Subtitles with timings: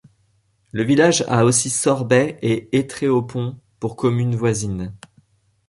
[0.71, 4.93] Le village a aussi Sorbais et Étréaupont pour communes voisines.